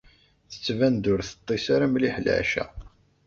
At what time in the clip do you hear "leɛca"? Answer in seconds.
2.25-2.65